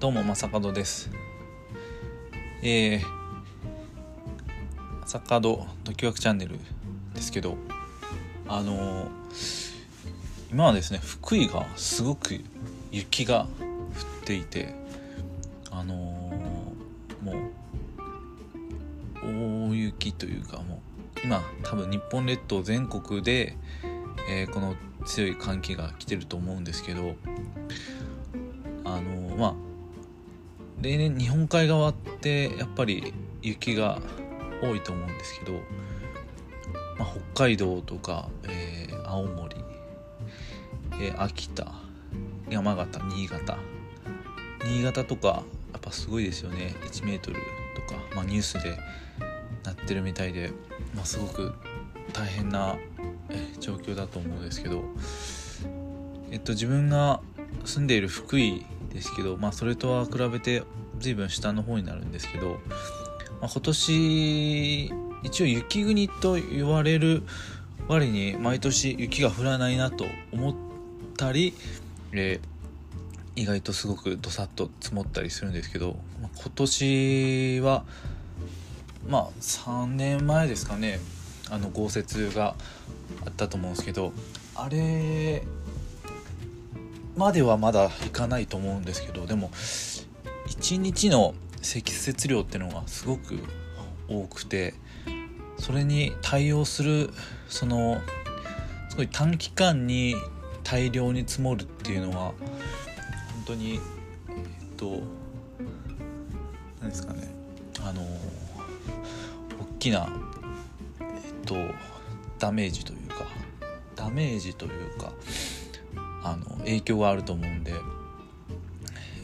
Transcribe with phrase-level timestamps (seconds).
[0.00, 1.10] どうも正門です。
[2.62, 3.20] えー
[5.06, 6.58] 正門ドキワクチャンネル
[7.14, 7.58] ですけど
[8.48, 9.10] あのー
[10.50, 12.40] 今はですね福井がすごく
[12.90, 13.46] 雪が降っ
[14.24, 14.74] ていて
[15.70, 17.50] あのーも
[19.68, 20.80] う大雪というかも
[21.16, 23.54] う今多分日本列島全国で、
[24.30, 27.16] えーこの強い寒気が来てると思うんですけど
[28.86, 29.69] あのまあ
[30.80, 33.12] 例年日本海側ってやっぱり
[33.42, 34.00] 雪が
[34.62, 35.52] 多いと思うんですけど、
[36.98, 39.56] まあ、北海道とか、えー青森、
[41.00, 41.66] えー秋田
[42.48, 43.58] 山形新潟。
[44.64, 46.74] 新潟とかやっぱすごいですよね。
[46.82, 47.36] 1メートル
[47.74, 48.78] とか、まあ、ニュースで
[49.64, 50.52] なってるみたいで、
[50.94, 51.52] まあ、すごく
[52.12, 52.76] 大変な
[53.58, 54.82] 状況だと思うんですけど。
[56.32, 57.20] えっと自分が
[57.64, 60.62] 住んでいる福井ですけど、まあ、それとは比べて
[60.98, 62.58] 随分下の方になるんですけど、
[63.40, 64.92] まあ、今年
[65.22, 67.22] 一応雪国と言われる
[67.88, 70.54] 割に毎年雪が降らないなと思っ
[71.16, 71.54] たり、
[72.12, 72.50] えー
[73.36, 77.84] 意外とすごくどさっと積もったりするんですけど、まあ今年は
[79.08, 81.00] まあ3年前ですかね
[81.50, 82.54] あの豪雪が
[83.24, 84.12] あったと思うんですけど
[84.54, 85.42] あれ
[87.20, 93.38] まではまだいかないと思うんですけどでも1日の積雪量っていうのがすごく
[94.08, 94.72] 多くて
[95.58, 97.10] それに対応する
[97.46, 98.00] その
[98.88, 100.14] すごい短期間に
[100.64, 102.34] 大量に積もるっていうのは本
[103.48, 103.80] 当にえっ
[104.78, 105.00] と
[106.80, 107.28] 何ですかね
[107.82, 110.08] あの大きな
[111.00, 111.54] えっと
[112.38, 113.26] ダメージというか
[113.94, 115.12] ダメージというか
[116.22, 117.74] あの影響があると思うんで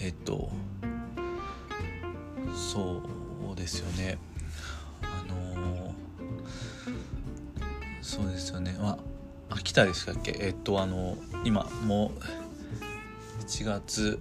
[0.00, 0.50] えっと
[2.54, 3.02] そ
[3.52, 4.18] うですよね。
[5.02, 5.94] あの
[8.02, 8.76] そうですよね。
[8.80, 10.36] まあ秋田でしたっけ？
[10.40, 12.12] えっとあの今も
[13.40, 14.20] う1月、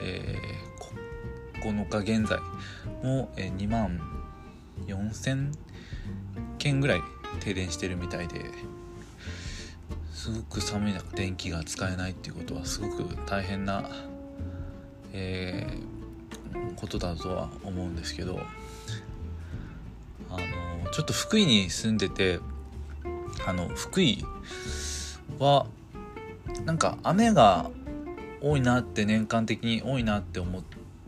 [0.00, 2.38] えーこ9日現在
[3.02, 4.00] もう、えー2万
[4.86, 5.52] 4000
[6.58, 7.02] 件ぐらい
[7.40, 8.50] 停電してるみたいで
[10.14, 13.90] すごく寒い中電気が使えないっていうことはすごく大変な、
[15.12, 15.94] えー
[16.74, 18.38] ことだとは思うんですけど
[20.30, 22.40] あのちょっと福井に住んでて
[23.46, 24.24] あの福井
[25.38, 25.66] は
[26.64, 27.70] なんか雨が
[28.40, 30.62] 多いなって年間的に多いなって思っ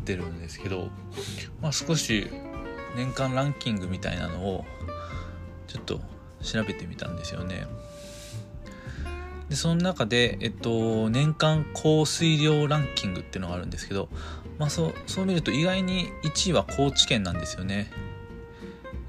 [0.05, 0.89] てるんですけど、
[1.61, 2.27] まあ、少し
[2.97, 4.65] 年間ランキングみたいなのを
[5.66, 6.00] ちょっと
[6.43, 7.66] 調べてみたんですよね。
[9.49, 14.09] でその中で、えっと、年間降水量ランキングっていうのがあるんですけど、
[14.59, 17.91] まあ、そうそう見ると意外に1位は高知県なんですよね。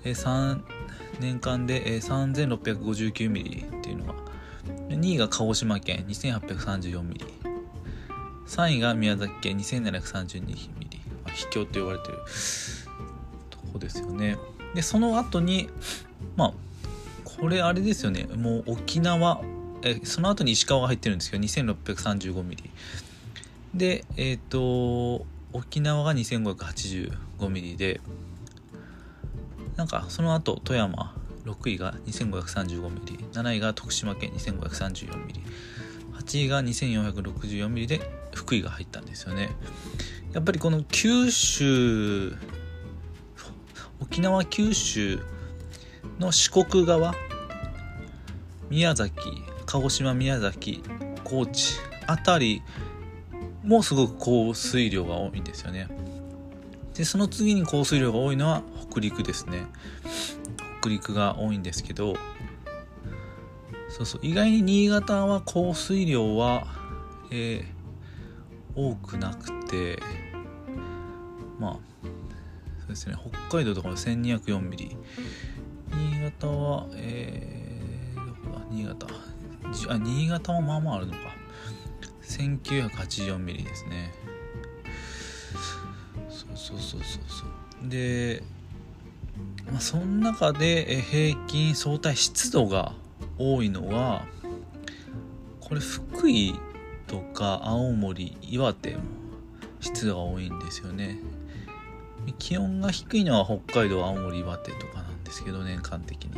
[0.03, 0.61] え3
[1.19, 4.13] 年間でえー3659ミリっていうのが
[4.89, 7.25] 2位が鹿児島県2834ミリ。
[8.47, 12.17] 3位が宮崎県2732ミリ、まあ、秘境って呼ばれてる
[13.49, 14.37] とこですよね。
[14.75, 15.69] でその後に
[16.35, 16.53] まあ
[17.23, 18.27] これあれですよね。
[18.35, 19.41] もう沖縄
[19.83, 22.69] えその後に石川が入ってるんですけど2635ミリ。
[23.73, 28.01] でえっ、と沖縄が2585ミリで
[29.75, 35.41] なんかその後富山6位が2535ミリ7位が徳島県2534ミリ
[36.19, 38.01] 8位が2464ミリで
[38.33, 39.49] 福井が入ったんですよね。
[40.33, 42.35] やっぱりこの九州
[43.99, 45.19] 沖縄九州
[46.19, 47.15] の四国側
[48.69, 49.13] 宮崎
[49.67, 50.81] 鹿児島宮崎
[51.23, 51.75] 高知
[52.07, 52.63] あたり
[53.63, 55.87] もすごく降水量が多いんですよね。
[56.95, 59.67] でその次に降水量が多いのは北陸ですね。
[60.81, 62.15] 北陸が多いんですけど
[63.89, 66.65] そうそう意外に新潟は降水量は、
[67.29, 67.77] えー
[68.79, 69.99] 多くなくて
[71.59, 71.73] まあ
[72.79, 73.15] そうですね
[73.49, 74.95] 北海道とかも1204ミリ。
[75.91, 78.65] 新潟はえー、どこだ？
[78.69, 79.07] 新潟。
[79.89, 81.19] あ新潟もまあまああるのか。
[82.23, 84.13] 1984ミリですね。
[86.29, 87.45] そうそうそうそうそ
[87.85, 87.89] う。
[87.89, 88.43] で
[89.71, 92.93] まあその中で平均相対湿度が
[93.37, 94.25] 多いのは
[95.61, 96.55] これ福井
[97.07, 99.01] とか青森岩手も
[99.79, 101.19] 湿度が多いんですよね。
[102.39, 106.31] 気温が低いのは北海道青森岩手とかなんですけど年間的に。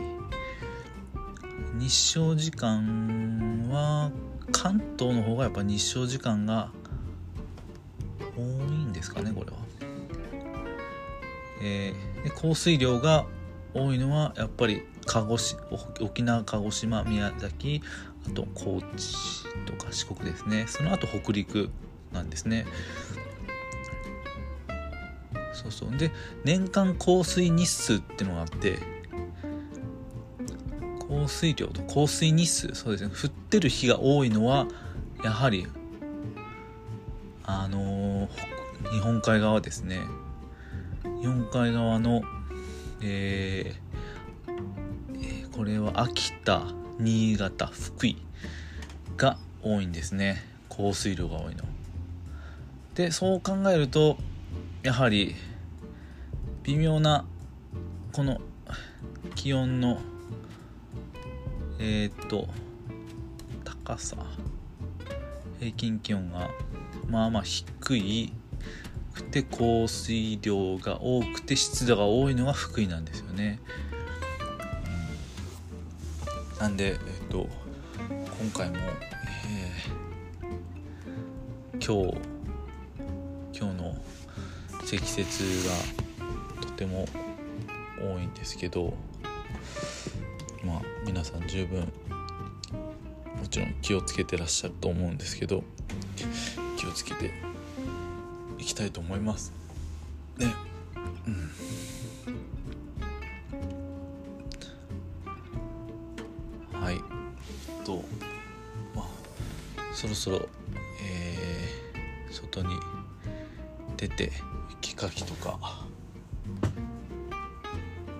[1.76, 4.12] 日照時間は
[4.52, 6.72] 関東の方がやっぱ日照時間が
[8.36, 9.58] 多いんですかねこれは。
[11.62, 13.26] えー、で降水量が
[13.74, 15.62] 多いのはやっぱり鹿児島
[16.02, 17.82] 沖縄鹿児島宮崎
[18.28, 20.66] あと高知とか四国ですね。
[20.68, 21.70] その後北陸
[22.12, 22.66] なんですね。
[25.54, 25.98] そうそう。
[25.98, 26.12] で
[26.44, 28.80] 年間降水日数っていうのがあって
[31.10, 33.10] 降水量と降水日数そうですね。
[33.10, 34.68] 降ってる日が多いのは
[35.24, 35.68] やはり
[37.44, 40.02] あのー、日本海側ですね。
[41.20, 42.22] 日本海側の
[43.02, 44.52] えー、
[45.16, 46.62] えー、これは秋田
[47.00, 48.18] 新潟福井
[49.18, 50.44] が多いんですね。
[50.70, 51.64] 降水量が多いの。
[52.94, 54.18] でそう考えると
[54.84, 55.34] やはり
[56.64, 57.26] 微妙な
[58.12, 58.42] この
[59.34, 60.00] 気温の
[61.80, 62.48] えー、っと
[63.64, 64.18] 高さ。
[65.60, 66.50] 平均気温が
[67.10, 68.32] まあまあ低い
[69.14, 73.60] くて降水量が多くて湿度が多いのが福井なんですよね、
[76.60, 76.98] なんでえっ
[77.30, 77.50] と
[78.10, 82.18] 今回も、えー、今日
[83.60, 83.96] 今日の
[84.86, 87.06] 積雪がとても
[88.00, 88.94] 多いんですけど
[90.64, 91.88] まあ皆さん十分も
[93.50, 95.64] ちろん気をつけてらっしゃると思うんですけど
[96.78, 97.32] 気をつけて
[98.60, 99.52] いきたいと思います。
[100.38, 100.54] ね
[101.26, 101.30] う
[106.78, 106.80] ん。
[106.80, 107.02] はい。
[107.84, 108.04] と
[108.94, 109.06] まあ
[109.96, 110.48] そろそろ
[111.02, 112.76] えー、外に
[113.98, 114.32] 出て
[114.70, 115.58] 雪かきとか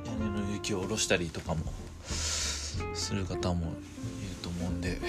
[0.08, 1.62] 屋根の雪を下ろしたりとかも
[3.00, 3.74] する方もいる
[4.42, 5.00] と思うんで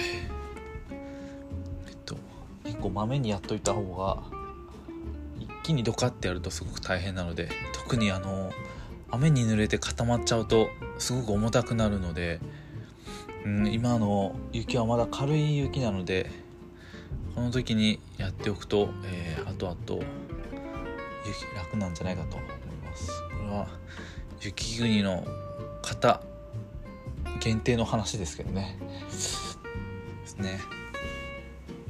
[1.87, 2.15] えっと
[2.63, 4.23] 結構まめにやっといた方が
[5.39, 8.51] 一気にドカってやるとすごく大変なので特にあの
[9.11, 12.39] 雨に濡れて固まっちゃうとすごく重たくなるので、
[13.45, 16.31] うん、今の雪はまだ軽い雪なので
[17.35, 20.05] この時にやっておくと、えー、後々
[21.25, 22.49] 雪楽なんじゃないかと思い
[22.83, 23.11] ます。
[23.29, 23.67] これは
[24.41, 25.25] 雪国の
[25.81, 26.21] 方
[27.41, 28.77] 限定の話ですけどね。
[29.09, 30.59] ですね、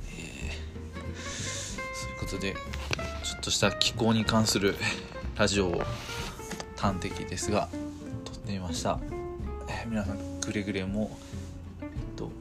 [0.08, 1.12] えー、
[1.94, 2.56] そういうことで
[3.24, 4.76] ちょっとした気候に関する
[5.38, 5.82] ラジオを
[6.78, 7.68] 端的ですが
[8.26, 9.00] 撮ってみました、
[9.68, 11.18] えー、皆さんくれぐれも、
[11.82, 12.32] えっと、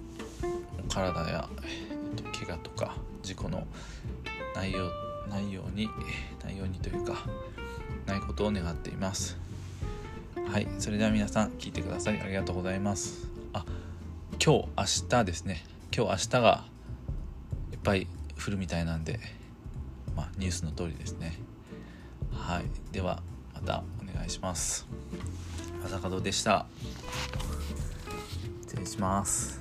[0.89, 1.49] 体や、
[2.17, 3.67] えっと、怪我とか事故の
[4.55, 4.91] ないよ
[5.29, 5.89] ないように
[6.45, 7.25] ないようにというか
[8.07, 9.50] ないことを願っています。
[10.51, 13.29] はいそれでは皆さん聞いてくださりありがとうございます。
[13.53, 13.65] あ
[14.45, 14.69] 今日
[15.05, 15.65] 明日ですね。
[15.97, 16.65] 今日明日が
[17.71, 18.09] いっぱい
[18.45, 19.21] 降るみたいなんで
[20.17, 21.39] まあ、ニュースの通りですね。
[22.33, 23.23] はいでは
[23.55, 24.89] またお願いします。
[25.85, 26.67] 朝門でした。
[28.63, 29.60] 失礼します。